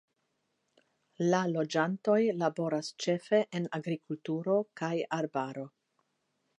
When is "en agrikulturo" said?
3.61-4.59